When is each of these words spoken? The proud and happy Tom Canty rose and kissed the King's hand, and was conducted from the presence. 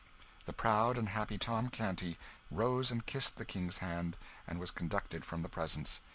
The 0.45 0.51
proud 0.51 0.97
and 0.97 1.09
happy 1.09 1.37
Tom 1.37 1.69
Canty 1.69 2.17
rose 2.49 2.89
and 2.89 3.05
kissed 3.05 3.35
the 3.37 3.45
King's 3.45 3.77
hand, 3.85 4.17
and 4.47 4.59
was 4.59 4.71
conducted 4.71 5.23
from 5.23 5.43
the 5.43 5.47
presence. 5.47 6.01